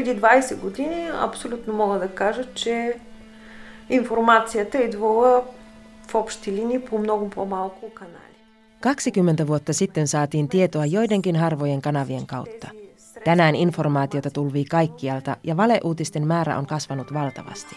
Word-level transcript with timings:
преди 0.00 0.20
20 0.20 0.56
години 0.56 1.10
абсолютно 1.14 1.74
мога 1.74 1.98
да 1.98 2.08
кажа, 2.08 2.54
че 2.54 2.94
информацията 3.90 4.78
е 4.78 4.82
идвала 4.82 5.42
в 6.08 6.14
общи 6.14 6.52
linii 6.52 6.84
по 6.88 6.98
много 6.98 7.30
по-малко 7.30 7.90
kanali. 7.94 8.36
20 8.82 9.46
vuotta 9.46 9.72
sitten 9.72 10.06
saatiin 10.06 10.48
tietoa 10.48 10.86
joidenkin 10.86 11.36
harvojen 11.36 11.82
kanavien 11.82 12.26
kautta. 12.26 12.68
Tänään 13.24 13.54
informaatiota 13.54 14.30
tulvii 14.30 14.64
kaikkialta 14.64 15.36
ja 15.44 15.56
valeuutisten 15.56 16.26
määrä 16.26 16.58
on 16.58 16.66
kasvanut 16.66 17.14
valtavasti. 17.14 17.76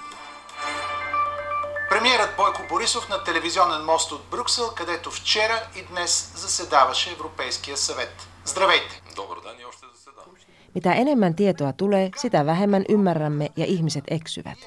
Премиерът 1.90 2.36
Бойко 2.38 2.62
Борисов 2.70 3.10
на 3.10 3.24
телевизионен 3.24 3.86
мост 3.86 4.12
от 4.12 4.22
Брюксел, 4.32 4.70
където 4.76 5.12
вчера 5.12 5.58
и 5.76 5.86
днес 5.92 6.34
заседаваше 6.36 7.12
Европейския 7.12 7.78
съвет. 7.78 8.28
Здравейте! 8.46 9.02
Добър 9.16 9.38
ден 9.46 9.56
и 9.62 9.66
още 9.66 9.86
заседаваме. 9.96 10.53
Mitä 10.75 10.93
enemmän 10.93 11.35
tietoa 11.35 11.73
tulee, 11.73 12.11
sitä 12.17 12.47
vähemmän 12.47 12.85
ymmärrämme 12.89 13.49
ja 13.57 13.65
ihmiset 13.65 14.05
eksyvät. 14.09 14.59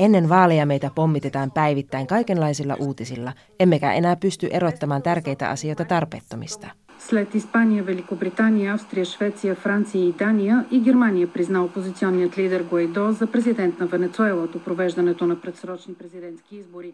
Ennen 0.00 0.28
vaaleja 0.28 0.66
meitä 0.66 0.90
pommitetaan 0.94 1.50
päivittäin 1.50 2.06
kaikenlaisilla 2.06 2.76
uutisilla, 2.80 3.32
emmekä 3.60 3.92
enää 3.92 4.16
pysty 4.16 4.48
erottamaan 4.52 5.02
tärkeitä 5.02 5.48
asioita 5.48 5.84
tarpeettomista. 5.84 6.66
След 7.10 7.34
Испания, 7.34 7.86
Великобритания, 7.86 8.72
Австрия, 8.72 9.04
Швеция, 9.04 9.54
Франция 9.54 10.04
и 10.04 10.12
Дания 10.18 10.64
и 10.70 10.80
Германия 10.80 11.26
призна 11.26 11.64
опозиционният 11.64 12.38
лидер 12.38 12.62
Гуайдо 12.62 13.12
за 13.12 13.26
президент 13.26 13.80
на 13.80 13.86
Венецуела 13.86 14.46
до 14.46 14.58
провеждането 14.64 15.26
на 15.26 15.40
предсрочни 15.40 15.94
президентски 15.94 16.56
избори. 16.56 16.92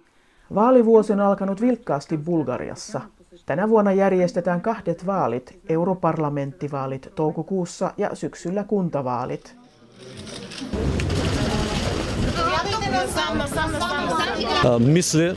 Vaalivuosi 0.55 1.13
on 1.13 1.21
alkanut 1.21 1.61
vilkkaasti 1.61 2.17
Bulgariassa. 2.17 3.01
Tänä 3.47 3.69
vuonna 3.69 3.93
järjestetään 3.93 4.61
kahdet 4.61 5.07
vaalit, 5.07 5.61
europarlamenttivaalit 5.69 7.13
toukokuussa 7.15 7.93
ja 7.97 8.15
syksyllä 8.15 8.65
kuntavaalit. 8.65 9.57
Мисля, 14.79 15.35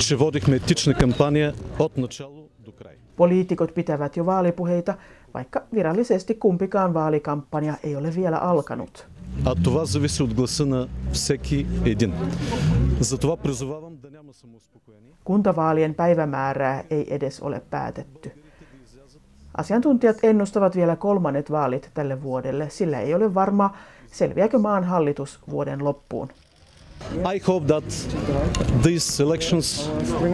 че 0.00 0.16
водихме 0.16 0.56
етична 0.56 0.94
кампания 0.94 1.54
от 1.78 1.96
начало 1.96 2.48
до 2.66 2.72
край. 2.72 2.94
Poliitikot 3.16 3.74
pitävät 3.74 4.16
jo 4.16 4.26
vaalipuheita, 4.26 4.94
vaikka 5.34 5.62
virallisesti 5.74 6.34
kumpikaan 6.34 6.94
vaalikampanja 6.94 7.74
ei 7.82 7.96
ole 7.96 8.14
vielä 8.16 8.38
alkanut. 8.38 9.06
А 9.44 9.54
това 9.64 9.84
зависи 9.84 10.22
от 10.22 10.34
гласа 10.34 10.66
на 10.66 10.88
всеки 11.12 11.66
един. 11.84 12.14
Затова 13.00 13.36
призовавам 13.36 13.96
да 14.02 14.10
няма 14.10 14.32
самоуспокоение. 14.32 15.10
Kuntavaalien 15.24 15.94
päivämäärää 15.94 16.84
ei 16.90 17.14
edes 17.14 17.40
ole 17.40 17.62
päätetty. 17.70 18.32
Asiantuntijat 19.54 20.16
ennustavat 20.22 20.76
vielä 20.76 20.96
kolmannet 20.96 21.50
vaalit 21.50 21.90
tälle 21.94 22.22
vuodelle, 22.22 22.70
sillä 22.70 23.00
ei 23.00 23.14
ole 23.14 23.34
varma, 23.34 23.76
selviääkö 24.12 24.58
maan 24.58 24.84
hallitus 24.84 25.40
vuoden 25.50 25.84
loppuun. 25.84 26.28
I 27.35 27.39
hope 27.47 27.67
that 27.67 27.83
these 28.83 29.23
elections 29.23 29.89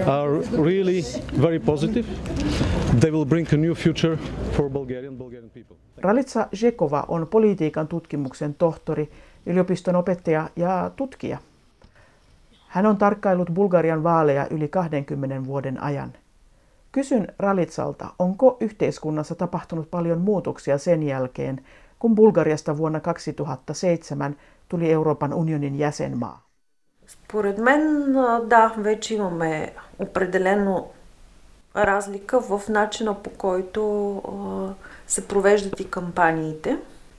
are 0.07 0.41
really 0.63 1.03
very 1.41 1.59
positive. 1.59 2.05
They 2.99 3.11
will 3.11 3.25
bring 3.25 3.47
a 3.53 3.57
new 3.57 3.73
future 3.73 4.17
for 4.51 4.69
Bulgarian 4.69 5.17
Bulgarian 5.17 5.49
people. 5.49 5.77
Ralitsa 5.97 6.47
Zhekova 6.55 7.05
on 7.07 7.27
politiikan 7.27 7.87
tutkimuksen 7.87 8.53
tohtori, 8.53 9.09
yliopiston 9.45 9.95
opettaja 9.95 10.49
ja 10.55 10.91
tutkija. 10.95 11.37
Hän 12.67 12.85
on 12.85 12.97
tarkkaillut 12.97 13.49
Bulgarian 13.53 14.03
vaaleja 14.03 14.47
yli 14.49 14.67
20 14.67 15.45
vuoden 15.45 15.83
ajan. 15.83 16.13
Kysyn 16.91 17.27
Ralitsalta, 17.39 18.07
onko 18.19 18.57
yhteiskunnassa 18.59 19.35
tapahtunut 19.35 19.91
paljon 19.91 20.21
muutoksia 20.21 20.77
sen 20.77 21.03
jälkeen, 21.03 21.65
kun 21.99 22.15
Bulgariasta 22.15 22.77
vuonna 22.77 22.99
2007 22.99 24.35
tuli 24.69 24.91
Euroopan 24.91 25.33
unionin 25.33 25.79
jäsenmaa? 25.79 26.44
Според 27.06 27.58
мен, 27.58 28.12
да, 28.44 28.74
вече 28.78 29.14
имаме 29.14 29.72
определено 29.98 30.90
разлика 31.76 32.40
в 32.40 32.62
начина 32.68 33.22
по 33.22 33.30
който 33.30 34.22
се 35.06 35.28
провеждат 35.28 35.80
и 35.80 35.90
кампаниите. 35.90 36.76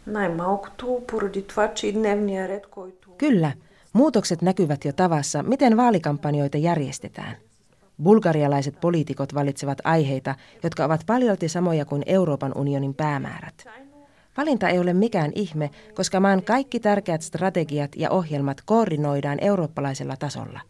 Най-малкото 0.08 1.02
поради 1.08 1.48
това, 1.48 1.74
че 1.74 1.88
и 1.88 1.92
дневния 1.92 2.48
ред, 2.48 2.68
който... 2.68 3.10
Kyllä, 3.18 3.52
muutokset 3.94 4.42
näkyvät 4.42 4.86
jo 4.86 4.94
tavassa, 4.94 5.44
miten 5.44 5.78
vaalikampanjoita 5.78 6.58
järjestetään. 6.58 7.36
Bulgarialaiset 8.04 8.80
poliitikot 8.82 9.34
valitsevat 9.34 9.78
aiheita, 9.84 10.36
jotka 10.64 10.86
ovat 10.86 11.02
paljolti 11.06 11.50
samoja 11.50 11.86
kuin 11.86 12.04
Euroopan 12.06 12.52
unionin 12.56 12.94
päämäärät. 12.94 13.66
Valinta 14.37 14.69
ei 14.69 14.79
ole 14.79 14.93
mikään 14.93 15.33
ihme, 15.35 15.71
koska 15.95 16.21
maan 16.21 16.43
kaikki 16.43 16.81
tärkeät 16.81 17.23
strategiat 17.23 17.91
ja 17.97 18.11
ohjelmat 18.11 18.63
koordinoidaan 18.65 19.39
eurooppalaisella 19.41 20.17
tasolla. 20.17 20.61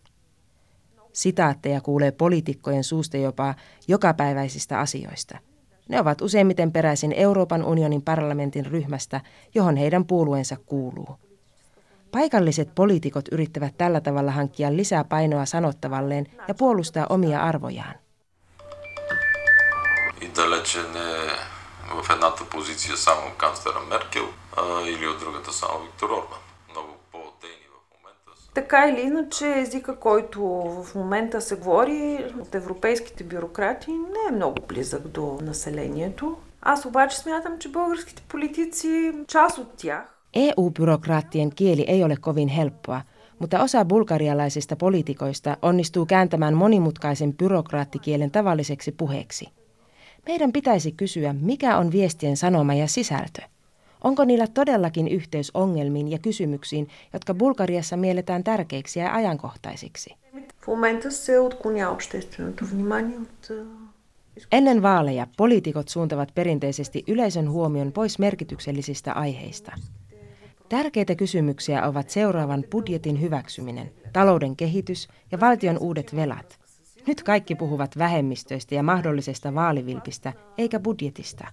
Sitaatteja 1.12 1.81
kuulee 1.81 2.12
poliitikkojen 2.12 2.84
suusta 2.84 3.16
jopa 3.16 3.54
jokapäiväisistä 3.88 4.81
asioista. 4.81 5.38
Ne 5.88 6.00
ovat 6.00 6.21
useimmiten 6.21 6.72
peräisin 6.72 7.12
Euroopan 7.12 7.65
unionin 7.65 8.03
parlamentin 8.03 8.66
ryhmästä, 8.66 9.21
johon 9.54 9.77
heidän 9.77 10.06
puolueensa 10.06 10.56
kuuluu. 10.66 11.16
Paikalliset 12.10 12.75
poliitikot 12.75 13.28
yrittävät 13.33 13.75
tällä 13.78 14.00
tavalla 14.00 14.31
hankkia 14.31 14.77
lisää 14.77 15.04
painoa 15.04 15.47
sanottavalleen 15.47 16.27
ja 16.48 16.54
puolustaa 16.54 17.06
omia 17.09 17.43
arvojaan. 17.43 17.94
В 21.94 22.10
едната 22.10 22.44
позиция 22.44 22.97
само 22.97 23.30
канцлера 23.38 23.80
Меркел 23.91 24.28
а, 24.56 24.88
или 24.88 25.06
от 25.08 25.20
другата 25.20 25.52
само 25.52 25.84
Виктор 25.84 26.10
Орбан. 26.10 26.38
Много 26.70 26.88
по-дейни 27.12 27.66
в 27.74 27.97
момента 27.97 28.42
са. 28.42 28.52
Така 28.54 28.88
или 28.88 29.00
иначе, 29.00 29.60
езика, 29.60 29.97
който 29.97 30.41
в 30.84 30.94
момента 30.94 31.41
се 31.41 31.56
говори 31.56 32.24
от 32.41 32.54
европейските 32.54 33.24
бюрократи, 33.24 33.91
не 33.91 34.28
е 34.28 34.36
много 34.36 34.66
близък 34.69 35.08
до 35.08 35.38
населението. 35.42 36.36
Аз 36.62 36.84
обаче 36.84 37.16
смятам, 37.16 37.58
че 37.58 37.69
българските 37.69 38.22
политици, 38.28 39.12
част 39.28 39.58
от 39.58 39.76
тях, 39.76 40.16
EU-byrokraattien 40.36 41.50
kieli 41.54 41.84
ei 41.86 42.04
ole 42.04 42.16
kovin 42.16 42.48
helppoa, 42.48 43.00
mutta 43.38 43.62
osa 43.62 43.84
bulgarialaisista 43.84 44.76
poliitikoista 44.76 45.56
onnistuu 45.62 46.06
kääntämään 46.06 46.54
monimutkaisen 46.54 47.34
byrokraattikielen 47.34 48.30
tavalliseksi 48.30 48.92
puheeksi. 48.92 49.48
Meidän 50.26 50.53
pitäisi 50.53 50.92
kysyä, 50.92 51.32
mikä 51.32 51.78
on 51.78 51.92
viestien 51.92 52.37
sanoma 52.37 52.75
ja 52.75 52.87
sisältö. 52.87 53.42
Onko 54.04 54.25
niillä 54.25 54.47
todellakin 54.47 55.09
yhteys 55.09 55.50
ongelmiin 55.54 56.10
ja 56.10 56.19
kysymyksiin, 56.19 56.88
jotka 57.12 57.34
Bulgariassa 57.34 57.97
mielletään 57.97 58.44
tärkeiksi 58.44 59.00
ja 59.00 59.15
ajankohtaisiksi? 59.15 60.16
Ennen 64.53 64.82
vaaleja 64.82 65.26
poliitikot 65.36 65.88
suuntavat 65.88 66.34
perinteisesti 66.34 67.04
yleisön 67.09 67.50
huomion 67.50 67.92
pois 67.92 68.19
merkityksellisistä 68.19 69.12
aiheista. 69.12 69.72
Tärkeitä 70.69 71.15
kysymyksiä 71.15 71.86
ovat 71.86 72.10
seuraavan 72.10 72.65
budjetin 72.70 73.20
hyväksyminen, 73.20 73.91
talouden 74.12 74.56
kehitys 74.56 75.09
ja 75.32 75.41
valtion 75.41 75.78
uudet 75.78 76.16
velat– 76.16 76.59
nyt 77.06 77.22
kaikki 77.22 77.55
puhuvat 77.55 77.99
vähemmistöistä 77.99 78.75
ja 78.75 78.83
mahdollisesta 78.83 79.55
vaalivilpistä, 79.55 80.33
eikä 80.59 80.81
budjetista. 80.81 81.47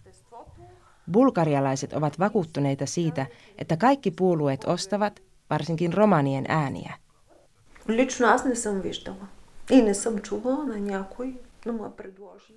Bulgarialaiset 1.12 1.94
ovat 1.94 2.20
vakuuttuneita 2.20 2.86
siitä, 2.86 3.26
että 3.58 3.78
kaikki 3.78 4.12
puolueet 4.12 4.64
ostavat, 4.64 5.22
varsinkin 5.50 5.94
romanien 5.94 6.46
ääniä. 6.48 6.94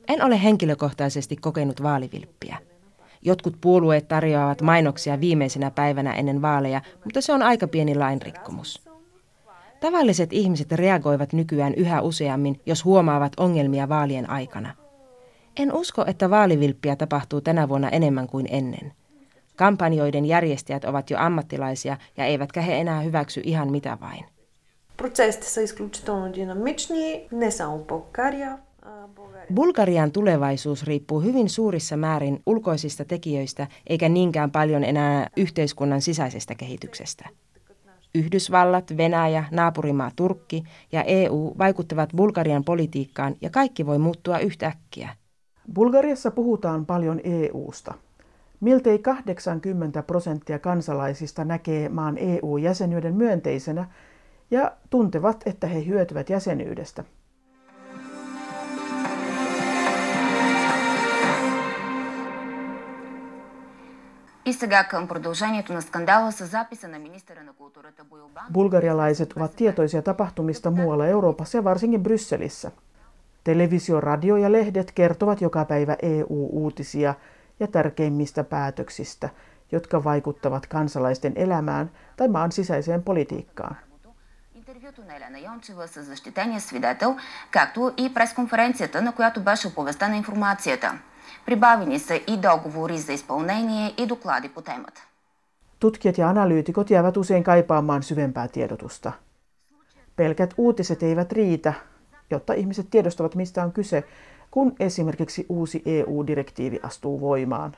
En 0.09 0.23
ole 0.23 0.43
henkilökohtaisesti 0.43 1.37
kokenut 1.37 1.83
vaalivilppiä. 1.83 2.59
Jotkut 3.23 3.57
puolueet 3.61 4.09
tarjoavat 4.09 4.63
mainoksia 4.63 5.21
viimeisenä 5.21 5.71
päivänä 5.71 6.15
ennen 6.15 6.43
vaaleja, 6.43 6.83
mutta 7.05 7.21
se 7.21 7.33
on 7.33 7.43
aika 7.43 7.69
pieni 7.69 7.95
lainrikkomus. 7.95 8.86
Tavalliset 9.81 10.33
ihmiset 10.33 10.73
reagoivat 10.73 11.33
nykyään 11.33 11.75
yhä 11.75 12.01
useammin, 12.01 12.61
jos 12.67 12.85
huomaavat 12.85 13.33
ongelmia 13.37 13.89
vaalien 13.89 14.31
aikana. 14.31 14.75
En 15.57 15.73
usko, 15.73 16.05
että 16.07 16.31
vaalivilppiä 16.31 16.97
tapahtuu 16.97 17.41
tänä 17.41 17.69
vuonna 17.69 17.89
enemmän 17.89 18.27
kuin 18.27 18.47
ennen. 18.51 18.93
Kampanjoiden 19.57 20.25
järjestäjät 20.27 20.85
ovat 20.85 21.11
jo 21.11 21.19
ammattilaisia 21.19 21.97
ja 22.17 22.25
eivätkä 22.25 22.61
he 22.61 22.81
enää 22.81 23.01
hyväksy 23.01 23.41
ihan 23.45 23.71
mitä 23.71 23.99
vain. 24.01 24.25
Bulgarian 29.55 30.13
tulevaisuus 30.13 30.85
riippuu 30.85 31.21
hyvin 31.21 31.49
suurissa 31.49 31.97
määrin 31.97 32.43
ulkoisista 32.47 33.05
tekijöistä 33.05 33.67
eikä 33.87 34.09
niinkään 34.09 34.51
paljon 34.51 34.85
enää 34.85 35.31
yhteiskunnan 35.37 36.03
sisäisestä 36.03 36.55
kehityksestä. 36.55 37.29
Yhdysvallat, 38.17 38.97
Venäjä, 38.97 39.45
naapurimaa 39.51 40.11
Turkki 40.17 40.65
ja 40.93 41.03
EU 41.03 41.55
vaikuttavat 41.59 42.11
Bulgarian 42.17 42.65
politiikkaan 42.65 43.37
ja 43.41 43.51
kaikki 43.51 43.87
voi 43.87 43.99
muuttua 43.99 44.39
yhtäkkiä. 44.39 45.09
Bulgariassa 45.75 46.31
puhutaan 46.31 46.87
paljon 46.87 47.21
EUsta. 47.25 47.95
Miltei 48.61 48.99
80 48.99 50.03
prosenttia 50.03 50.59
kansalaisista 50.59 51.45
näkee 51.45 51.89
maan 51.89 52.19
EU-jäsenyyden 52.19 53.15
myönteisenä 53.15 53.89
ja 54.51 54.73
tuntevat, 54.91 55.43
että 55.47 55.67
he 55.67 55.87
hyötyvät 55.87 56.31
jäsenyydestä. 56.31 57.05
И 64.46 64.54
сега 64.54 64.84
към 64.84 65.08
продължението 65.08 65.74
на 65.74 65.82
скандала 65.82 66.32
с 66.32 66.46
записа 66.46 66.88
на 66.88 67.00
министъра 67.00 67.44
на 67.44 67.54
културата 67.54 68.04
Бойлбан. 68.04 68.44
Bulgarialaiset 68.52 69.34
ovat 69.38 69.56
tietoisia 69.56 70.02
tapahtumista 70.02 70.72
muualla 70.72 71.08
Euroopassa 71.08 71.58
ja 71.58 71.64
varsinkin 71.64 72.04
Brysselissä. 72.04 72.72
Televisio, 73.44 74.02
radio 74.02 74.38
ja 74.38 74.52
lehdet 74.52 74.92
kertovat 74.92 75.42
joka 75.42 75.66
päivä 75.66 75.96
EU-uutisia 76.02 77.14
ja 77.60 77.68
tärkeimmistä 77.68 78.44
päätöksistä, 78.44 79.30
jotka 79.72 80.04
vaikuttavat 80.04 80.68
kansalaisten 80.68 81.34
elämään 81.36 81.92
tai 82.18 82.28
maan 82.28 82.52
sisäiseen 82.52 83.04
politiikkaan. 83.04 83.76
Интервюто 84.56 85.02
на 85.08 85.16
Елена 85.16 85.40
Йончева 85.40 85.88
с 85.88 86.04
защитения 86.04 86.60
свидетел, 86.60 87.16
както 87.52 87.94
и 87.98 88.14
пресконференцията, 88.14 89.02
на 89.02 89.12
която 89.12 89.42
беше 89.42 89.68
оповестена 89.68 90.16
информацията – 90.18 91.05
Pribaveni 91.46 92.00
са 92.00 92.16
и 92.16 92.38
договори 92.38 92.98
за 92.98 93.14
изпълнение 93.14 93.94
и 93.98 94.06
доклади 94.06 94.50
по 94.50 94.62
темата. 94.62 95.02
Tutkijat 95.80 96.18
ja 96.18 96.30
analyytikot 96.30 96.90
jäävät 96.90 97.18
usein 97.18 97.44
kaipaamaan 97.44 98.04
syvempää 98.04 98.48
tiedotusta. 98.48 99.12
Pelkät 100.16 100.54
uutiset 100.58 101.04
eivät 101.04 101.32
riitä, 101.32 101.74
jotta 102.30 102.54
ihmiset 102.54 102.90
tiedostavat, 102.90 103.36
mistä 103.36 103.64
on 103.64 103.72
kyse, 103.72 104.04
kun 104.52 104.76
esimerkiksi 104.80 105.46
uusi 105.50 105.82
EU-direktiivi 105.86 106.80
astuu 106.84 107.22
voimaan. 107.22 107.76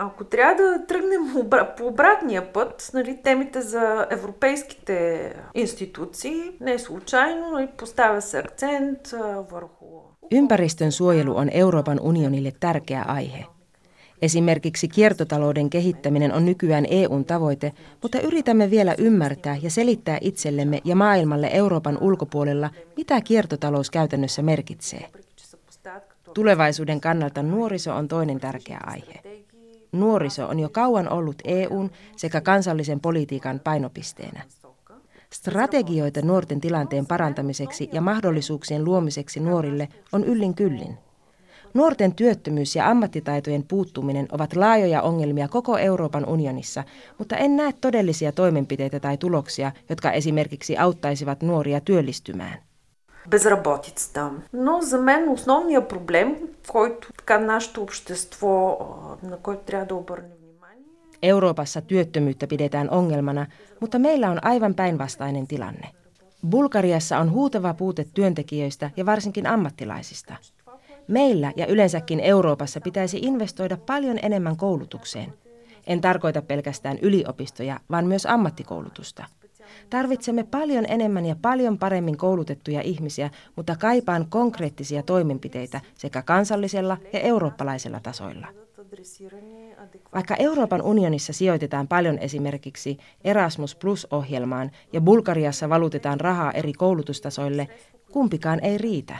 Ако 0.00 0.24
трябва 0.24 0.54
да 0.54 0.86
тръгнем 0.86 1.50
по 1.76 1.86
обратния 1.86 2.52
път, 2.52 2.90
нали, 2.94 3.20
темите 3.24 3.60
за 3.60 4.06
европейските 4.10 5.32
институции, 5.54 6.42
не 6.60 6.72
е 6.72 6.78
случайно, 6.78 7.50
нали, 7.50 7.68
поставя 7.76 8.22
се 8.22 8.38
акцент 8.38 9.08
върху 9.50 9.86
Ympäristön 10.30 10.92
suojelu 10.92 11.36
on 11.36 11.48
Euroopan 11.52 12.00
unionille 12.00 12.52
tärkeä 12.60 13.02
aihe. 13.02 13.44
Esimerkiksi 14.22 14.88
kiertotalouden 14.88 15.70
kehittäminen 15.70 16.32
on 16.32 16.44
nykyään 16.44 16.86
EUn 16.90 17.24
tavoite, 17.24 17.72
mutta 18.02 18.20
yritämme 18.20 18.70
vielä 18.70 18.94
ymmärtää 18.98 19.56
ja 19.62 19.70
selittää 19.70 20.18
itsellemme 20.20 20.80
ja 20.84 20.96
maailmalle 20.96 21.50
Euroopan 21.52 21.98
ulkopuolella, 22.00 22.70
mitä 22.96 23.20
kiertotalous 23.20 23.90
käytännössä 23.90 24.42
merkitsee. 24.42 25.10
Tulevaisuuden 26.34 27.00
kannalta 27.00 27.42
nuoriso 27.42 27.94
on 27.94 28.08
toinen 28.08 28.40
tärkeä 28.40 28.80
aihe. 28.86 29.20
Nuoriso 29.91 30.47
on 30.47 30.59
jo 30.59 30.69
kauan 30.69 31.09
ollut 31.09 31.35
EUn 31.43 31.91
sekä 32.15 32.41
kansallisen 32.41 32.99
politiikan 32.99 33.59
painopisteenä. 33.59 34.43
Strategioita 35.33 36.21
nuorten 36.21 36.61
tilanteen 36.61 37.05
parantamiseksi 37.05 37.89
ja 37.91 38.01
mahdollisuuksien 38.01 38.83
luomiseksi 38.83 39.39
nuorille 39.39 39.89
on 40.11 40.23
yllin 40.23 40.53
kyllin. 40.53 40.97
Nuorten 41.73 42.15
työttömyys 42.15 42.75
ja 42.75 42.89
ammattitaitojen 42.89 43.63
puuttuminen 43.63 44.27
ovat 44.31 44.55
laajoja 44.55 45.01
ongelmia 45.01 45.47
koko 45.47 45.77
Euroopan 45.77 46.25
unionissa, 46.25 46.83
mutta 47.17 47.37
en 47.37 47.55
näe 47.55 47.73
todellisia 47.73 48.31
toimenpiteitä 48.31 48.99
tai 48.99 49.17
tuloksia, 49.17 49.71
jotka 49.89 50.11
esimerkiksi 50.11 50.77
auttaisivat 50.77 51.41
nuoria 51.41 51.81
työllistymään 51.81 52.70
безработицата. 53.28 54.30
Но 54.52 54.82
за 54.82 54.98
мен 54.98 55.28
основният 55.28 55.88
проблем, 55.88 56.36
който 56.68 57.12
така 57.18 57.38
нашето 57.38 57.82
общество, 57.82 58.78
на 59.22 59.36
който 59.36 59.62
трябва 59.64 59.86
да 59.86 59.94
обърнем 59.94 60.36
Euroopassa 61.22 61.80
työttömyyttä 61.80 62.46
pidetään 62.46 62.90
ongelmana, 62.90 63.46
mutta 63.80 63.98
meillä 63.98 64.30
on 64.30 64.44
aivan 64.44 64.74
päinvastainen 64.74 65.46
tilanne. 65.46 65.90
Bulgariassa 66.50 67.18
on 67.18 67.30
huutava 67.30 67.74
puute 67.74 68.06
työntekijöistä 68.14 68.90
ja 68.96 69.06
varsinkin 69.06 69.46
ammattilaisista. 69.46 70.36
Meillä 71.08 71.52
ja 71.56 71.66
yleensäkin 71.66 72.20
Euroopassa 72.20 72.80
pitäisi 72.80 73.18
investoida 73.18 73.76
paljon 73.76 74.18
enemmän 74.22 74.56
koulutukseen. 74.56 75.34
En 75.86 76.00
tarkoita 76.00 76.42
pelkästään 76.42 76.98
yliopistoja, 77.02 77.80
vaan 77.90 78.06
myös 78.06 78.26
ammattikoulutusta. 78.26 79.24
Tarvitsemme 79.89 80.43
paljon 80.43 80.85
enemmän 80.87 81.25
ja 81.25 81.35
paljon 81.41 81.77
paremmin 81.77 82.17
koulutettuja 82.17 82.81
ihmisiä, 82.81 83.29
mutta 83.55 83.75
kaipaan 83.75 84.25
konkreettisia 84.29 85.03
toimenpiteitä 85.03 85.81
sekä 85.93 86.21
kansallisella 86.21 86.97
ja 87.13 87.19
eurooppalaisella 87.19 87.99
tasoilla. 87.99 88.47
Vaikka 90.13 90.35
Euroopan 90.35 90.81
unionissa 90.81 91.33
sijoitetaan 91.33 91.87
paljon 91.87 92.17
esimerkiksi 92.19 92.97
Erasmus 93.23 93.75
Plus-ohjelmaan 93.75 94.71
ja 94.93 95.01
Bulgariassa 95.01 95.69
valutetaan 95.69 96.19
rahaa 96.19 96.51
eri 96.51 96.73
koulutustasoille, 96.73 97.67
kumpikaan 98.11 98.59
ei 98.59 98.77
riitä. 98.77 99.17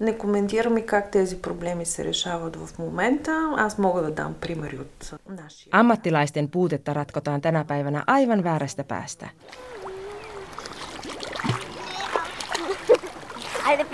Не 0.00 0.18
коментираме 0.18 0.86
как 0.86 1.10
тези 1.10 1.42
проблеми 1.42 1.86
се 1.86 2.04
решават 2.04 2.56
в 2.56 2.78
момента. 2.78 3.54
Аз 3.56 3.78
мога 3.78 4.02
да 4.02 4.10
дам 4.10 4.34
примери 4.40 4.78
от 4.78 5.12
нашия. 5.28 5.70
Ammattilaisten 5.72 6.48
puutetta 6.48 6.92
ratkotaan 6.94 7.40
tänä 7.40 7.64
päivänä 7.64 8.04
aivan 8.06 8.44
väärästä 8.44 8.84
päästä. 8.84 9.28
Haydi 13.62 13.84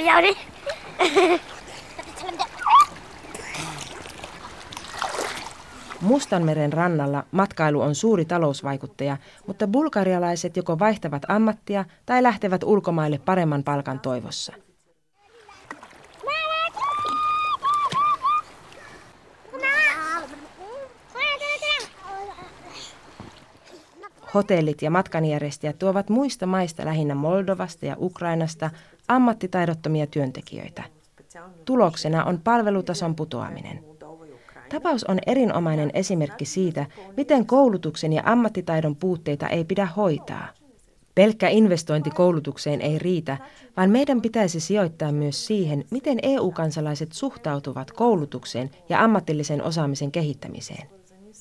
Mustanmeren 6.01 6.73
rannalla 6.73 7.25
matkailu 7.31 7.81
on 7.81 7.95
suuri 7.95 8.25
talousvaikuttaja, 8.25 9.17
mutta 9.47 9.67
bulgarialaiset 9.67 10.57
joko 10.57 10.79
vaihtavat 10.79 11.23
ammattia 11.29 11.85
tai 12.07 12.23
lähtevät 12.23 12.65
ulkomaille 12.65 13.19
paremman 13.19 13.65
palkan 13.65 14.01
toivossa. 14.01 14.53
Hotellit 24.36 24.82
ja 24.82 24.92
matkanjärjestäjät 24.92 25.80
tuovat 25.80 26.10
muista 26.10 26.46
maista 26.46 26.86
lähinnä 26.86 27.16
Moldovasta 27.16 27.86
ja 27.86 27.96
Ukrainasta 28.00 28.70
ammattitaidottomia 29.08 30.08
työntekijöitä. 30.08 30.84
Tuloksena 31.66 32.24
on 32.24 32.42
palvelutason 32.44 33.16
putoaminen. 33.16 33.84
Tapaus 34.70 35.04
on 35.04 35.20
erinomainen 35.28 35.92
esimerkki 35.94 36.46
siitä, 36.46 36.86
miten 37.18 37.46
koulutuksen 37.46 38.14
ja 38.14 38.24
ammattitaidon 38.26 38.96
puutteita 38.96 39.48
ei 39.48 39.66
pidä 39.66 39.86
hoitaa. 39.86 40.48
Pelkkä 41.16 41.50
investointi 41.50 42.10
koulutukseen 42.10 42.82
ei 42.82 43.00
riitä, 43.00 43.38
vaan 43.78 43.90
meidän 43.90 44.22
pitäisi 44.22 44.60
sijoittaa 44.60 45.12
myös 45.12 45.48
siihen, 45.48 45.86
miten 45.92 46.20
EU-kansalaiset 46.24 47.14
suhtautuvat 47.14 47.92
koulutukseen 47.92 48.72
ja 48.90 49.04
ammatillisen 49.04 49.64
osaamisen 49.64 50.12
kehittämiseen. 50.12 50.88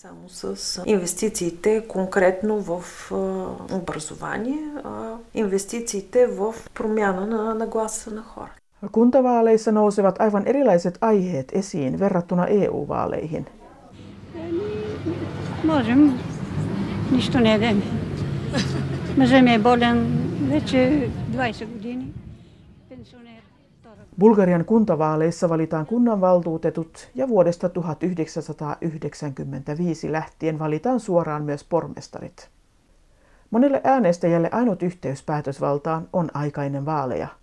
Само 0.05 0.29
с 0.29 0.83
инвестициите 0.87 1.85
конкретно 1.89 2.61
в 2.61 2.85
образование, 3.73 4.61
инвестициите 5.35 6.27
в 6.27 6.55
промяна 6.75 7.27
на 7.27 7.55
нагласа 7.55 8.11
на 8.11 8.23
хора. 8.23 8.51
Kuntavaaleissa 8.93 9.73
nousevat 9.73 10.17
aivan 10.21 10.47
erilaiset 10.47 10.99
aiheet 11.01 11.49
esiin 11.53 11.99
verrattuna 12.01 12.47
EU-vaaleihin. 12.47 13.45
Можем, 15.65 16.21
нищо 17.13 17.39
не 17.41 17.55
едем. 17.55 17.83
Мъжем 19.17 19.47
е 19.47 19.59
болен 19.59 19.99
вече 20.51 21.09
20 21.31 21.67
години. 21.67 22.24
Bulgarian 24.19 24.65
kuntavaaleissa 24.65 25.49
valitaan 25.49 25.87
kunnanvaltuutetut 25.87 27.09
ja 27.15 27.29
vuodesta 27.29 27.69
1995 27.69 30.13
lähtien 30.13 30.59
valitaan 30.59 31.01
suoraan 31.01 31.45
myös 31.45 31.65
pormestarit. 31.65 32.49
Monelle 33.51 33.81
äänestäjälle 33.85 34.49
ainut 34.53 34.83
yhteys 34.83 35.23
päätösvaltaan 35.23 36.09
on 36.13 36.31
aikainen 36.35 36.87
vaaleja– 36.87 37.29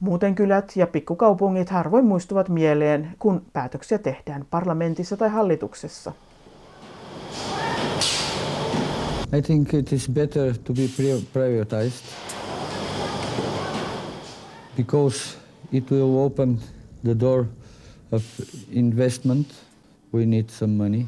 Muuten 0.00 0.34
kylät 0.34 0.72
ja 0.76 0.86
pikkukaupungit 0.86 1.70
harvoin 1.70 2.04
muistuvat 2.04 2.48
mieleen, 2.48 3.12
kun 3.18 3.42
päätöksiä 3.52 3.98
tehdään 3.98 4.46
parlamentissa 4.50 5.16
tai 5.16 5.28
hallituksessa. 5.28 6.12
I 9.38 9.42
think 9.42 9.74
it 9.74 9.92
is 9.92 10.08
better 10.08 10.54
to 10.64 10.72
be 10.72 10.82
privatized 11.32 12.04
because 14.76 15.38
it 15.72 15.90
will 15.90 16.18
open 16.18 16.60
the 17.04 17.20
door 17.20 17.46
of 18.12 18.22
investment. 18.72 19.46
We 20.14 20.26
need 20.26 20.48
some 20.48 20.72
money. 20.72 21.06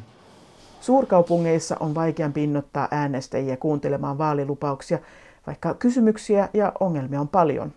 Suurkaupungeissa 0.81 1.77
on 1.81 1.95
vaikeampi 1.95 2.45
innottaa 2.45 2.89
äänestäjiä 2.91 3.57
kuuntelemaan 3.57 4.19
vaalilupauksia, 4.19 4.99
vaikka 5.47 5.75
kysymyksiä 5.75 6.49
ja 6.55 6.73
ongelmia 6.81 7.21
on 7.21 7.29
paljon 7.29 7.73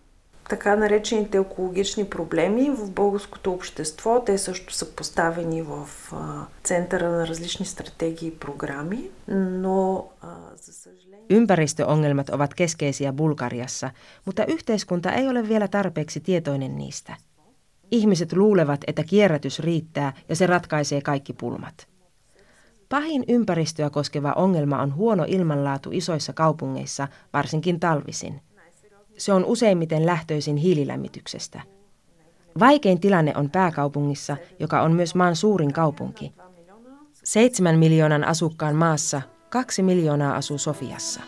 така 0.50 0.76
наречените 0.76 1.38
екологични 1.38 2.10
проблеми 2.10 2.70
в 2.70 2.90
българското 2.90 3.52
общество. 3.52 4.22
Те 4.26 4.38
също 4.38 4.72
са 4.72 4.90
поставени 4.90 5.62
в 5.62 5.88
а, 6.12 6.46
центъра 6.64 7.10
на 7.10 7.26
различни 7.26 7.66
стратегии 7.66 8.28
и 8.28 8.38
програми, 8.38 9.10
но 9.28 10.08
а, 10.22 10.28
за 10.56 10.72
съжаление... 10.72 11.16
Ympäristöongelmat 11.30 12.30
ovat 12.30 12.54
keskeisiä 12.54 13.12
Bulgariassa, 13.12 13.90
mutta 14.26 14.44
yhteiskunta 14.44 15.12
ei 15.12 15.28
ole 15.28 15.48
vielä 15.48 15.68
tarpeeksi 15.68 16.20
tietoinen 16.20 16.78
niistä. 16.78 17.16
Ihmiset 17.90 18.32
luulevat, 18.32 18.80
että 18.86 19.04
kierrätys 19.04 19.60
riittää 19.60 20.12
ja 20.28 20.36
se 20.36 20.46
ratkaisee 20.46 21.00
kaikki 21.00 21.32
pulmat. 21.32 21.86
Pahin 22.88 23.24
ympäristöä 23.28 23.90
koskeva 23.90 24.32
ongelma 24.32 24.82
on 24.82 24.94
huono 24.94 25.24
ilmanlaatu 25.28 25.90
isoissa 25.92 26.32
kaupungeissa, 26.32 27.08
varsinkin 27.32 27.80
talvisin – 27.80 28.46
se 29.20 29.32
on 29.32 29.44
useimmiten 29.44 30.06
lähtöisin 30.06 30.56
hiililämmityksestä. 30.56 31.60
Vaikein 32.58 33.00
tilanne 33.00 33.32
on 33.36 33.50
pääkaupungissa, 33.50 34.36
joka 34.60 34.82
on 34.82 34.92
myös 34.92 35.14
maan 35.14 35.36
suurin 35.36 35.72
kaupunki. 35.72 36.32
Seitsemän 37.12 37.78
miljoonan 37.78 38.24
asukkaan 38.24 38.76
maassa 38.76 39.22
kaksi 39.50 39.82
miljoonaa 39.82 40.36
asuu 40.36 40.58
Sofiassa. 40.58 41.20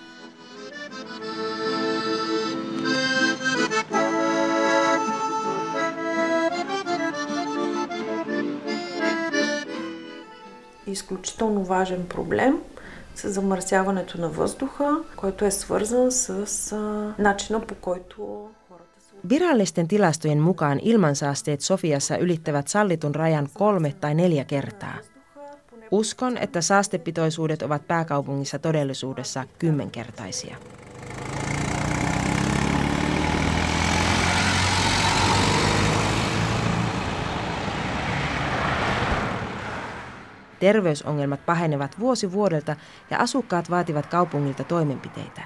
изключително 10.92 11.62
важен 11.68 12.06
проблем – 12.06 12.71
с 13.14 13.30
замърсяването 13.30 14.20
на 14.20 14.28
въздуха, 14.28 14.96
който 15.16 15.44
е 15.44 15.50
свързан 15.50 16.12
с 16.12 16.72
а, 16.72 17.14
начина 17.18 17.60
по 17.60 17.74
който 17.74 18.48
Virallisten 19.26 19.88
tilastojen 19.88 20.40
mukaan 20.40 20.80
ilmansaasteet 20.82 21.60
Sofiassa 21.60 22.16
ylittävät 22.16 22.68
sallitun 22.68 23.14
rajan 23.14 23.48
kolme 23.54 23.94
tai 24.00 24.14
neljä 24.14 24.44
kertaa. 24.44 24.94
Uskon, 25.90 26.36
että 26.36 26.60
saastepitoisuudet 26.60 27.62
ovat 27.62 27.86
pääkaupungissa 27.86 28.58
todellisuudessa 28.58 29.44
kymmenkertaisia. 29.58 30.56
Terveysongelmat 40.63 41.45
pahenevat 41.45 41.99
vuosi 41.99 42.31
vuodelta 42.31 42.75
ja 43.09 43.17
asukkaat 43.17 43.69
vaativat 43.69 44.05
kaupungilta 44.05 44.63
toimenpiteitä. 44.63 45.41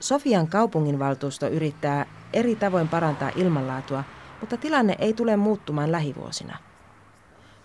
Sofian 0.00 0.48
kaupunginvaltuusto 0.48 1.48
yrittää 1.48 2.06
eri 2.32 2.56
tavoin 2.56 2.88
parantaa 2.88 3.30
ilmanlaatua, 3.36 4.04
mutta 4.40 4.56
tilanne 4.56 4.96
ei 4.98 5.12
tule 5.12 5.36
muuttumaan 5.36 5.92
lähivuosina. 5.92 6.56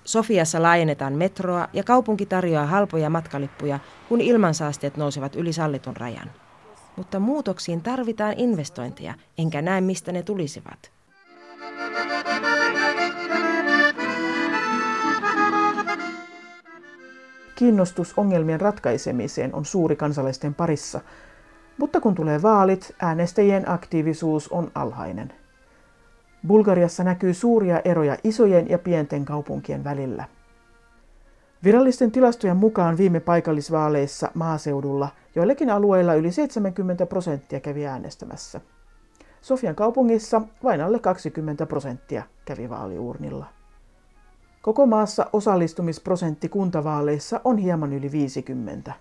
Sofiassa 0.05 0.61
laajennetaan 0.61 1.13
metroa 1.13 1.67
ja 1.73 1.83
kaupunki 1.83 2.25
tarjoaa 2.25 2.65
halpoja 2.65 3.09
matkalippuja, 3.09 3.79
kun 4.09 4.21
ilmansaasteet 4.21 4.97
nousevat 4.97 5.35
yli 5.35 5.53
sallitun 5.53 5.97
rajan. 5.97 6.31
Mutta 6.95 7.19
muutoksiin 7.19 7.81
tarvitaan 7.81 8.33
investointeja, 8.37 9.13
enkä 9.37 9.61
näe 9.61 9.81
mistä 9.81 10.11
ne 10.11 10.23
tulisivat. 10.23 10.91
Kiinnostus 17.55 18.13
ongelmien 18.17 18.61
ratkaisemiseen 18.61 19.55
on 19.55 19.65
suuri 19.65 19.95
kansalaisten 19.95 20.53
parissa, 20.53 21.01
mutta 21.77 22.01
kun 22.01 22.15
tulee 22.15 22.41
vaalit, 22.41 22.95
äänestäjien 22.99 23.69
aktiivisuus 23.69 24.47
on 24.47 24.71
alhainen. 24.75 25.33
Bulgariassa 26.47 27.03
näkyy 27.03 27.33
suuria 27.33 27.81
eroja 27.85 28.17
isojen 28.23 28.69
ja 28.69 28.79
pienten 28.79 29.25
kaupunkien 29.25 29.83
välillä. 29.83 30.25
Virallisten 31.63 32.11
tilastojen 32.11 32.57
mukaan 32.57 32.97
viime 32.97 33.19
paikallisvaaleissa 33.19 34.31
maaseudulla 34.33 35.09
joillakin 35.35 35.69
alueilla 35.69 36.13
yli 36.13 36.31
70 36.31 37.05
prosenttia 37.05 37.59
kävi 37.59 37.85
äänestämässä. 37.85 38.61
Sofian 39.41 39.75
kaupungissa 39.75 40.41
vain 40.63 40.81
alle 40.81 40.99
20 40.99 41.65
prosenttia 41.65 42.23
kävi 42.45 42.69
vaaliurnilla. 42.69 43.45
Koko 44.62 44.86
maassa 44.86 45.26
osallistumisprosentti 45.32 46.48
kuntavaaleissa 46.48 47.40
on 47.44 47.58
hieman 47.58 47.92
yli 47.92 48.12
50. 48.12 48.92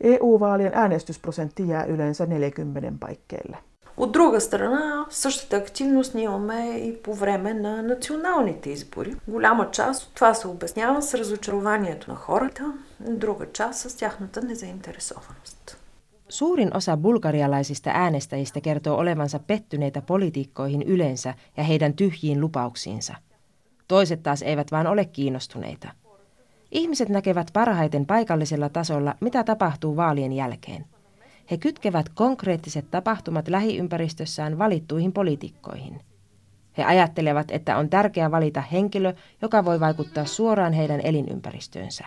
EU-vaalien 0.00 0.72
äänestysprosentti 0.74 1.68
jää 1.68 1.84
yleensä 1.84 2.26
40 2.26 2.92
paikkeille. 3.00 3.56
От 3.96 4.12
друга 4.12 4.40
страна, 4.40 5.06
същата 5.10 5.56
активност 5.56 6.14
ние 6.14 6.24
имаме 6.24 6.78
и 6.78 7.02
по 7.02 7.14
време 7.14 7.54
на 7.54 7.82
националните 7.82 8.70
избори. 8.70 9.16
Голяма 9.28 9.70
част 9.70 10.02
от 10.02 10.14
това 10.14 10.34
се 10.34 10.48
обяснява 10.48 11.02
с 11.02 11.14
разочарованието 11.14 12.10
на 12.10 12.16
хората, 12.16 12.72
друга 13.00 13.46
част 13.52 13.90
с 13.90 13.96
тяхната 13.96 14.42
незаинтересованост. 14.42 15.76
Suurin 16.28 16.76
osa 16.76 16.96
bulgarialaisista 16.96 17.90
äänestäjistä 17.90 18.60
kertoo 18.60 18.96
olevansa 18.96 19.38
pettyneitä 19.38 20.02
poliitikkoihin 20.02 20.82
yleensä 20.82 21.34
ja 21.56 21.64
heidän 21.64 21.94
tyhjiin 21.94 22.40
lupauksiinsa – 22.40 23.27
Toiset 23.89 24.23
taas 24.23 24.41
eivät 24.41 24.71
vaan 24.71 24.87
ole 24.87 25.05
kiinnostuneita. 25.05 25.89
Ihmiset 26.71 27.09
näkevät 27.09 27.47
parhaiten 27.53 28.05
paikallisella 28.05 28.69
tasolla, 28.69 29.15
mitä 29.21 29.43
tapahtuu 29.43 29.95
vaalien 29.95 30.33
jälkeen. 30.33 30.85
He 31.51 31.57
kytkevät 31.57 32.09
konkreettiset 32.09 32.91
tapahtumat 32.91 33.47
lähiympäristössään 33.47 34.57
valittuihin 34.57 35.13
poliitikkoihin. 35.13 36.01
He 36.77 36.83
ajattelevat, 36.83 37.51
että 37.51 37.77
on 37.77 37.89
tärkeää 37.89 38.31
valita 38.31 38.61
henkilö, 38.61 39.13
joka 39.41 39.65
voi 39.65 39.79
vaikuttaa 39.79 40.25
suoraan 40.25 40.73
heidän 40.73 41.01
elinympäristöönsä. 41.03 42.05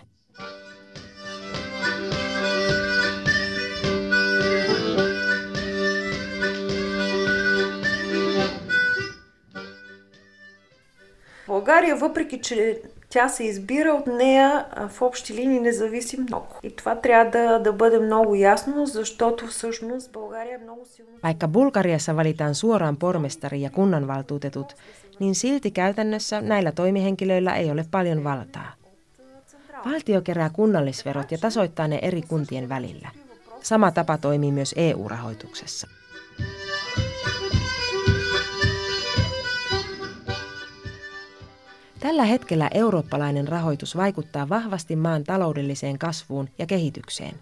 България, 11.48 11.96
въпреки 11.96 12.42
че 12.42 12.82
тя 13.10 13.30
се 13.30 13.44
избира 13.44 13.90
от 13.90 14.08
нея, 14.08 14.66
в 14.90 15.02
общи 15.02 15.34
линии 15.34 15.60
не 15.60 15.72
зависи 15.72 16.20
много. 16.20 16.48
И 16.64 16.76
това 16.76 16.96
трябва 16.96 17.32
да, 17.32 17.60
да 17.60 17.74
бъде 17.74 18.00
много 18.00 18.36
ясно, 18.36 18.86
защото 18.86 19.48
всъщност 19.48 20.12
България 20.12 20.56
е 20.56 20.64
много 20.64 20.86
силно... 20.86 21.12
Vaikka 21.24 21.48
Bulgariassa 21.48 22.14
valitaan 22.14 22.56
suoraan 22.56 22.98
pormestari 22.98 23.62
ja 23.62 23.70
kunnanvaltuutetut, 23.70 24.76
niin 25.20 25.36
silti 25.36 25.72
käytännössä 25.72 26.42
näillä 26.42 26.72
toimihenkilöillä 26.72 27.56
ei 27.56 27.72
ole 27.72 27.86
paljon 27.92 28.24
valtaa. 28.24 28.74
Valtio 29.86 30.22
kerää 30.22 30.50
kunnallisverot 30.50 31.32
ja 31.32 31.38
tasoittaa 31.38 31.88
ne 31.88 32.00
eri 32.02 32.22
kuntien 32.22 32.70
välillä. 32.70 33.10
Sama 33.62 33.92
tapa 33.92 34.18
toimii 34.18 34.52
myös 34.52 34.76
EU-rahoituksessa. 34.78 35.88
Tällä 42.03 42.25
hetkellä 42.25 42.71
eurooppalainen 42.75 43.49
rahoitus 43.49 43.97
vaikuttaa 43.97 44.49
vahvasti 44.49 44.97
maan 44.97 45.25
taloudelliseen 45.25 45.99
kasvuun 45.99 46.49
ja 46.59 46.67
kehitykseen. 46.67 47.35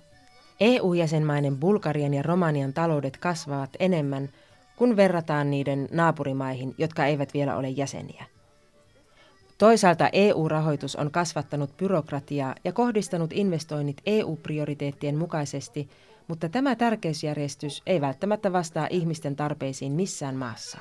EU-jäsenmainen 0.61 1.57
Bulgarian 1.57 2.14
ja 2.14 2.23
Romanian 2.23 2.73
taloudet 2.73 3.17
kasvavat 3.17 3.71
enemmän, 3.79 4.29
kun 4.76 4.97
verrataan 4.97 5.50
niiden 5.50 5.88
naapurimaihin, 5.93 6.75
jotka 6.79 7.07
eivät 7.07 7.35
vielä 7.35 7.57
ole 7.57 7.69
jäseniä. 7.69 8.25
Toisaalta 9.59 10.09
EU-rahoitus 10.12 10.97
on 10.97 11.11
kasvattanut 11.11 11.76
byrokratiaa 11.76 12.55
ja 12.64 12.73
kohdistanut 12.73 13.33
investoinnit 13.33 14.00
EU-prioriteettien 14.07 15.17
mukaisesti, 15.17 15.88
mutta 16.29 16.49
tämä 16.49 16.76
tärkeysjärjestys 16.76 17.83
ei 17.87 18.00
välttämättä 18.00 18.52
vastaa 18.52 18.87
ihmisten 18.90 19.37
tarpeisiin 19.37 19.93
missään 19.93 20.37
maassa. 20.37 20.79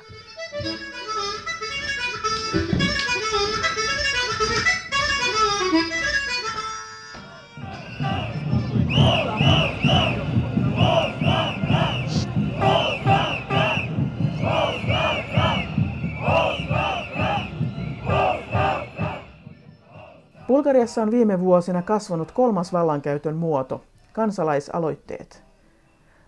Bulgariassa 20.60 21.02
on 21.02 21.10
viime 21.10 21.40
vuosina 21.40 21.82
kasvanut 21.82 22.32
kolmas 22.32 22.72
vallankäytön 22.72 23.36
muoto, 23.36 23.84
kansalaisaloitteet. 24.12 25.42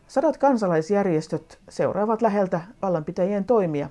Sadat 0.07 0.37
kansalaisjärjestöt 0.37 1.59
seuraavat 1.69 2.23
läheltä 2.23 2.61
vallanpitäjien 2.83 3.45
toimia. 3.45 3.89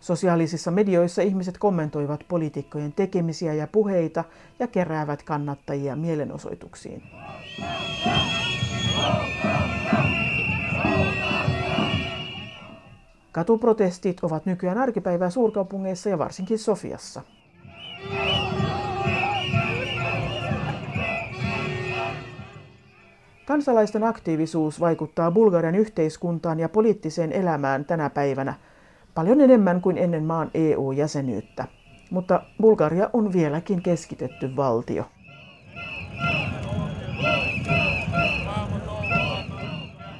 Sosiaalisissa 0.00 0.70
medioissa 0.70 1.22
ihmiset 1.22 1.58
kommentoivat 1.58 2.24
poliitikkojen 2.28 2.92
tekemisiä 2.92 3.54
ja 3.54 3.66
puheita 3.66 4.24
ja 4.58 4.66
keräävät 4.66 5.22
kannattajia 5.22 5.96
mielenosoituksiin. 5.96 7.02
Katuprotestit 13.32 14.24
ovat 14.24 14.46
nykyään 14.46 14.78
arkipäivää 14.78 15.30
suurkaupungeissa 15.30 16.08
ja 16.08 16.18
varsinkin 16.18 16.58
Sofiassa. 16.58 17.22
Kansalaisten 23.46 24.04
aktiivisuus 24.04 24.80
vaikuttaa 24.80 25.30
Bulgarian 25.30 25.74
yhteiskuntaan 25.74 26.60
ja 26.60 26.68
poliittiseen 26.68 27.32
elämään 27.32 27.84
tänä 27.84 28.10
päivänä 28.10 28.54
paljon 29.14 29.40
enemmän 29.40 29.80
kuin 29.80 29.98
ennen 29.98 30.24
maan 30.24 30.50
EU-jäsenyyttä. 30.54 31.64
Mutta 32.10 32.42
Bulgaria 32.60 33.10
on 33.12 33.32
vieläkin 33.32 33.82
keskitetty 33.82 34.56
valtio. 34.56 35.04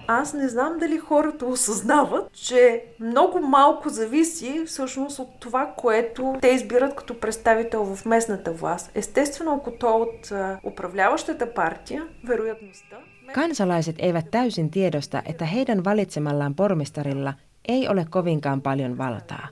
аз 0.08 0.34
не 0.34 0.50
знам 0.50 0.77
дали 0.80 0.98
хората 0.98 1.46
осъзнават, 1.46 2.32
че 2.34 2.84
много 3.00 3.39
малко 3.39 3.89
зависи 3.89 4.63
всъщност 4.65 5.20
от 5.20 5.30
това, 5.39 5.74
което 5.77 6.36
те 6.41 6.48
избират 6.48 6.96
като 6.96 7.20
представител 7.20 7.96
в 7.96 8.06
местната 8.06 8.51
власт. 8.51 8.91
Естествено, 8.96 9.56
ако 9.56 9.72
то 9.72 9.96
от 9.96 10.32
управляващата 10.63 11.53
партия, 11.53 12.08
вероятността... 12.27 12.98
Kansalaiset 13.34 13.96
eivät 14.00 14.32
täysin 14.32 14.70
tiedosta, 14.70 15.22
että 15.25 15.46
heidän 15.46 15.84
valitsemallaan 15.84 16.56
pormestarilla 16.56 17.34
ei 17.68 17.88
ole 17.88 18.06
kovinkaan 18.10 18.62
paljon 18.62 18.98
valtaa. 18.98 19.48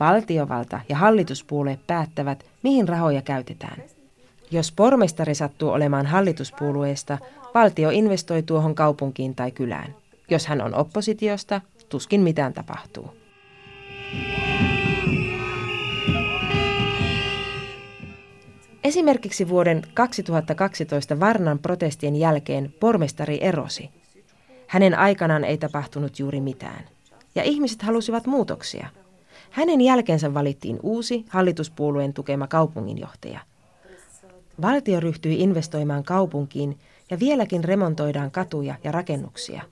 Valtiovalta 0.00 0.80
ja 0.88 0.96
hallituspuolue 0.96 1.78
päättävät, 1.86 2.44
mihin 2.62 2.88
rahoja 2.88 3.22
käytetään. 3.22 3.82
jos 4.53 4.71
pormestari 4.71 5.35
sattuu 5.35 5.69
olemaan 5.69 6.05
hallituspuolueesta, 6.05 7.17
valtio 7.53 7.89
investoi 7.89 8.43
tuohon 8.43 8.75
kaupunkiin 8.75 9.35
tai 9.35 9.51
kylään. 9.51 9.95
Jos 10.29 10.47
hän 10.47 10.61
on 10.61 10.75
oppositiosta, 10.75 11.61
tuskin 11.89 12.21
mitään 12.21 12.53
tapahtuu. 12.53 13.09
Esimerkiksi 18.83 19.49
vuoden 19.49 19.81
2012 19.93 21.19
Varnan 21.19 21.59
protestien 21.59 22.15
jälkeen 22.15 22.73
pormestari 22.79 23.37
erosi. 23.41 23.89
Hänen 24.67 24.99
aikanaan 24.99 25.43
ei 25.43 25.57
tapahtunut 25.57 26.19
juuri 26.19 26.41
mitään. 26.41 26.83
Ja 27.35 27.43
ihmiset 27.43 27.81
halusivat 27.81 28.25
muutoksia. 28.27 28.87
Hänen 29.49 29.81
jälkeensä 29.81 30.33
valittiin 30.33 30.79
uusi 30.83 31.25
hallituspuolueen 31.29 32.13
tukema 32.13 32.47
kaupunginjohtaja. 32.47 33.39
Valtio 34.62 35.00
ryhtyi 35.00 35.40
investoimaan 35.40 36.04
kaupunkiin 36.04 36.78
ja 37.10 37.18
vieläkin 37.18 37.64
remontoidaan 37.64 38.30
katuja 38.30 38.74
ja 38.84 38.92
rakennuksia. 38.92 39.62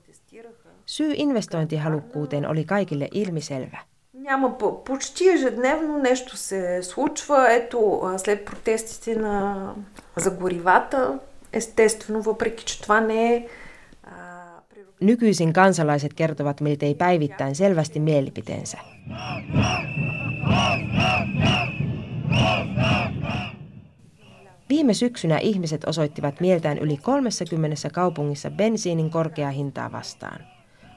Syy 0.85 1.13
investointihalukkuuteen 1.15 2.47
oli 2.47 2.63
kaikille 2.63 3.07
ilmiselvä. 3.11 3.77
Няма 4.13 4.57
почти 4.85 5.29
ежедневно 5.29 5.97
нещо 5.97 6.37
се 6.37 6.83
случва. 6.83 7.53
Ето, 7.53 8.01
след 8.17 8.45
протестите 8.45 9.15
на, 9.15 9.73
за 10.15 10.31
горивата, 10.31 11.19
естествено, 11.53 12.21
въпреки 12.21 12.65
че 12.65 12.81
това 12.81 13.01
не 13.01 13.35
е 13.35 13.47
Nykyisin 15.01 15.53
kansalaiset 15.53 16.13
kertovat 16.13 16.61
miltei 16.61 16.95
päivittäin 16.95 17.55
selvästi 17.55 17.99
mielipiteensä. 17.99 18.77
Viime 24.82 24.94
syksynä 24.94 25.38
ihmiset 25.38 25.84
osoittivat 25.84 26.40
mieltään 26.40 26.78
yli 26.78 26.96
30 26.96 27.90
kaupungissa 27.92 28.50
bensiinin 28.50 29.10
korkeaa 29.10 29.50
hintaa 29.50 29.92
vastaan. 29.92 30.46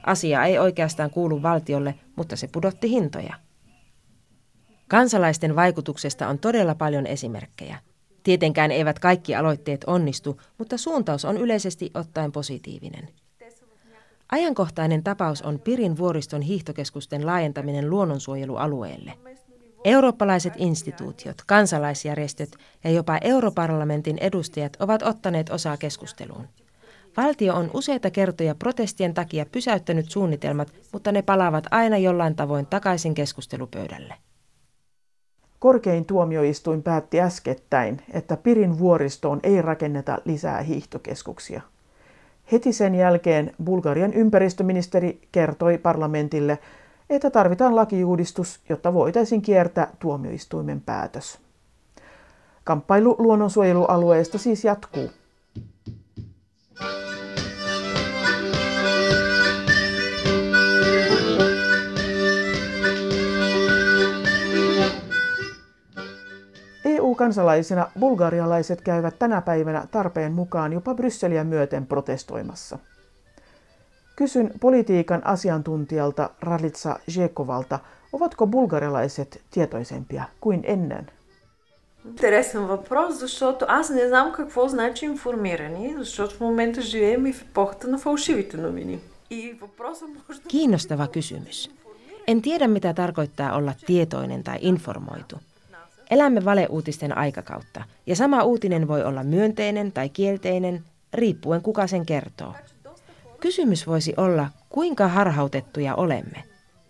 Asia 0.06 0.44
ei 0.44 0.58
oikeastaan 0.58 1.10
kuulu 1.10 1.42
valtiolle, 1.42 1.94
mutta 2.16 2.36
se 2.36 2.48
pudotti 2.52 2.90
hintoja. 2.90 3.34
Kansalaisten 4.88 5.56
vaikutuksesta 5.56 6.28
on 6.28 6.38
todella 6.38 6.74
paljon 6.74 7.06
esimerkkejä. 7.06 7.78
Tietenkään 8.22 8.70
eivät 8.70 8.98
kaikki 8.98 9.34
aloitteet 9.34 9.84
onnistu, 9.86 10.40
mutta 10.58 10.78
suuntaus 10.78 11.24
on 11.24 11.36
yleisesti 11.36 11.90
ottaen 11.94 12.32
positiivinen. 12.32 13.08
Ajankohtainen 14.32 15.04
tapaus 15.04 15.42
on 15.42 15.60
Pirin 15.60 15.98
vuoriston 15.98 16.42
hiihtokeskusten 16.42 17.26
laajentaminen 17.26 17.90
luonnonsuojelualueelle– 17.90 19.12
Eurooppalaiset 19.86 20.52
instituutiot, 20.56 21.36
kansalaisjärjestöt 21.46 22.56
ja 22.84 22.90
jopa 22.90 23.18
europarlamentin 23.20 24.18
edustajat 24.18 24.76
ovat 24.80 25.02
ottaneet 25.02 25.50
osaa 25.50 25.76
keskusteluun. 25.76 26.48
Valtio 27.16 27.54
on 27.54 27.70
useita 27.74 28.10
kertoja 28.10 28.54
protestien 28.54 29.14
takia 29.14 29.46
pysäyttänyt 29.52 30.10
suunnitelmat, 30.10 30.72
mutta 30.92 31.12
ne 31.12 31.22
palaavat 31.22 31.64
aina 31.70 31.98
jollain 31.98 32.36
tavoin 32.36 32.66
takaisin 32.66 33.14
keskustelupöydälle. 33.14 34.14
Korkein 35.58 36.04
tuomioistuin 36.04 36.82
päätti 36.82 37.20
äskettäin, 37.20 38.02
että 38.12 38.36
Pirin 38.36 38.78
vuoristoon 38.78 39.40
ei 39.42 39.62
rakenneta 39.62 40.18
lisää 40.24 40.62
hiihtokeskuksia. 40.62 41.60
Heti 42.52 42.72
sen 42.72 42.94
jälkeen 42.94 43.52
Bulgarian 43.64 44.14
ympäristöministeri 44.14 45.20
kertoi 45.32 45.78
parlamentille, 45.78 46.58
että 47.10 47.30
tarvitaan 47.30 47.76
lakiuudistus, 47.76 48.60
jotta 48.68 48.94
voitaisiin 48.94 49.42
kiertää 49.42 49.90
tuomioistuimen 49.98 50.80
päätös. 50.80 51.38
Kamppailu 52.64 53.16
luonnonsuojelualueesta 53.18 54.38
siis 54.38 54.64
jatkuu. 54.64 55.10
EU-kansalaisina 66.84 67.90
bulgarialaiset 68.00 68.80
käyvät 68.80 69.18
tänä 69.18 69.40
päivänä 69.40 69.86
tarpeen 69.90 70.32
mukaan 70.32 70.72
jopa 70.72 70.94
Brysseliä 70.94 71.44
myöten 71.44 71.86
protestoimassa– 71.86 72.78
Kysyn 74.15 74.51
politiikan 74.59 75.25
asiantuntijalta 75.25 76.29
Ralitsa 76.41 76.99
Jekovalta, 77.17 77.79
ovatko 78.13 78.47
bulgarilaiset 78.47 79.41
tietoisempia 79.51 80.23
kuin 80.41 80.61
ennen? 80.63 81.11
Интересен 82.05 82.67
въпрос, 82.67 83.19
защото 83.19 83.65
аз 83.67 83.89
не 83.89 84.07
знам 84.07 84.31
какво 84.31 84.67
значи 84.67 85.05
информирани, 85.05 85.95
защото 85.97 86.35
в 86.35 86.39
момента 86.39 86.81
живеем 86.81 87.25
и 87.25 87.33
в 87.33 87.41
епохата 87.41 87.87
на 87.87 87.97
фалшивите 87.97 88.57
новини. 88.57 88.99
И 89.29 89.53
въпросът 89.61 90.09
може 90.09 90.41
да... 90.41 90.49
Kiinnostava 90.49 91.07
kysymys. 91.07 91.71
En 92.27 92.41
tiedä, 92.41 92.67
mitä 92.67 92.93
tarkoittaa 92.93 93.55
olla 93.55 93.73
tietoinen 93.85 94.43
tai 94.43 94.57
informoitu. 94.61 95.39
Elämme 96.11 96.45
valeuutisten 96.45 97.17
aikakautta, 97.17 97.83
ja 98.07 98.15
sama 98.15 98.43
uutinen 98.43 98.87
voi 98.87 99.03
olla 99.03 99.23
myönteinen 99.23 99.91
tai 99.91 100.09
kielteinen, 100.09 100.83
riippuen 101.13 101.61
kuka 101.61 101.87
sen 101.87 102.05
kertoo. 102.05 102.55
Kysymys 103.39 103.87
voisi 103.87 104.13
olla, 104.17 104.47
kuinka 104.69 105.07
harhautettuja 105.07 105.95
olemme. 105.95 106.43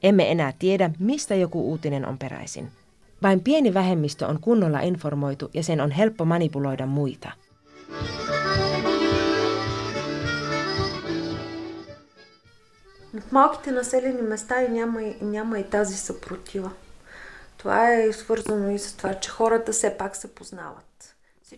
Emme 0.03 0.31
enää 0.31 0.53
tiedä, 0.59 0.89
mistä 0.99 1.35
joku 1.35 1.69
uutinen 1.69 2.05
on 2.05 2.17
peräisin. 2.17 2.71
Vain 3.23 3.39
pieni 3.39 3.73
vähemmistö 3.73 4.27
on 4.27 4.39
kunnolla 4.41 4.79
informoitu 4.79 5.49
ja 5.53 5.63
sen 5.63 5.81
on 5.81 5.91
helppo 5.91 6.25
manipuloida 6.25 6.85
muita. 6.85 7.31
В 13.19 13.31
малките 13.31 13.71
населени 13.71 14.21
места 14.21 14.61
и 14.61 14.69
няма, 14.69 14.99
няма 15.21 15.59
и 15.59 15.63
тази 15.63 15.97
съпротива. 15.97 16.71
Това 17.57 17.93
е 17.93 18.13
свързано 18.13 18.69
и 18.69 18.79
с 18.79 18.93
това, 18.93 19.13
че 19.13 19.29
хората 19.29 19.71
все 19.71 19.97
пак 19.97 20.15
се 20.15 20.35
познават. 20.35 20.85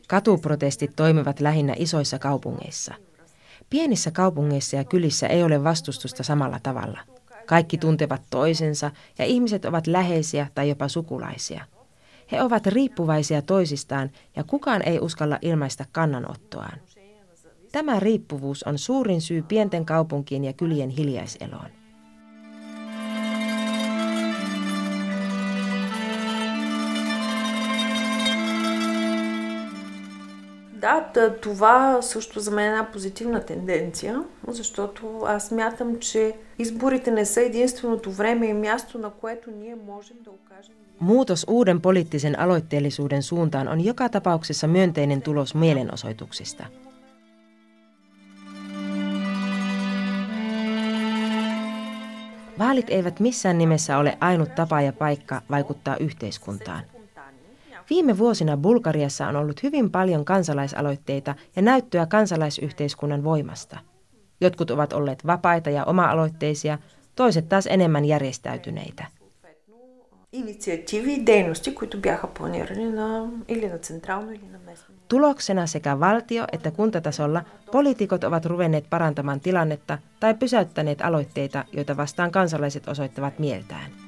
Katuprotestit 0.07 0.95
toimivat 0.95 1.41
lähinnä 1.41 1.73
isoissa 1.77 2.19
kaupungeissa – 2.19 3.06
Pienissä 3.70 4.10
kaupungeissa 4.10 4.76
ja 4.76 4.84
kylissä 4.84 5.26
ei 5.26 5.42
ole 5.42 5.64
vastustusta 5.64 6.22
samalla 6.22 6.60
tavalla. 6.62 7.00
Kaikki 7.46 7.78
tuntevat 7.78 8.22
toisensa 8.30 8.90
ja 9.18 9.24
ihmiset 9.24 9.64
ovat 9.64 9.86
läheisiä 9.86 10.46
tai 10.54 10.68
jopa 10.68 10.88
sukulaisia. 10.88 11.64
He 12.32 12.42
ovat 12.42 12.66
riippuvaisia 12.66 13.42
toisistaan 13.42 14.10
ja 14.36 14.44
kukaan 14.44 14.82
ei 14.88 14.98
uskalla 15.00 15.38
ilmaista 15.42 15.84
kannanottoaan. 15.92 16.78
Tämä 17.72 18.00
riippuvuus 18.00 18.62
on 18.62 18.78
suurin 18.78 19.20
syy 19.20 19.42
pienten 19.42 19.84
kaupunkien 19.84 20.44
ja 20.44 20.52
kylien 20.52 20.90
hiljaiseloon. 20.90 21.70
Да, 30.77 31.05
това 31.41 32.01
също 32.01 32.39
за 32.39 32.51
мен 32.51 32.65
е 32.65 32.67
една 32.67 32.91
позитивна 32.91 33.39
тенденция, 33.39 34.23
защото 34.47 35.21
аз 35.25 35.51
мятам, 35.51 35.99
че 35.99 36.33
изборите 36.59 37.11
не 37.11 37.25
са 37.25 37.41
единственото 37.41 38.11
време 38.11 38.47
и 38.47 38.53
място, 38.53 38.97
на 38.97 39.09
което 39.09 39.51
ние 39.51 39.75
можем 39.75 40.17
да 40.23 40.29
окажем... 40.31 40.75
Muutos 40.99 41.45
uuden 41.47 41.81
poliittisen 41.81 42.39
aloitteellisuuden 42.39 43.23
suuntaan 43.23 43.67
on 43.67 43.81
joka 43.81 44.09
tapauksessa 44.09 44.67
myönteinen 44.67 45.21
tulos 45.21 45.55
mielenosoituksista. 45.55 46.65
Vaalit 52.59 52.89
eivät 52.89 53.19
missään 53.19 53.57
nimessä 53.57 53.97
ole 53.97 54.17
ainut 54.21 54.55
tapa 54.55 54.81
ja 54.81 54.93
paikka 54.93 55.41
vaikuttaa 55.49 55.97
yhteiskuntaan. 55.97 56.83
Viime 57.90 58.18
vuosina 58.18 58.56
Bulgariassa 58.56 59.28
on 59.28 59.36
ollut 59.36 59.62
hyvin 59.62 59.90
paljon 59.90 60.24
kansalaisaloitteita 60.24 61.34
ja 61.56 61.62
näyttöä 61.62 62.06
kansalaisyhteiskunnan 62.06 63.24
voimasta. 63.24 63.78
Jotkut 64.40 64.70
ovat 64.70 64.92
olleet 64.92 65.26
vapaita 65.26 65.70
ja 65.70 65.84
oma-aloitteisia, 65.84 66.78
toiset 67.16 67.48
taas 67.48 67.66
enemmän 67.66 68.04
järjestäytyneitä. 68.04 69.06
Tuloksena 75.08 75.66
sekä 75.66 76.00
valtio- 76.00 76.46
että 76.52 76.70
kuntatasolla 76.70 77.44
poliitikot 77.72 78.24
ovat 78.24 78.44
ruvenneet 78.44 78.84
parantamaan 78.90 79.40
tilannetta 79.40 79.98
tai 80.20 80.34
pysäyttäneet 80.34 81.00
aloitteita, 81.00 81.64
joita 81.72 81.96
vastaan 81.96 82.30
kansalaiset 82.30 82.88
osoittavat 82.88 83.38
mieltään. 83.38 84.07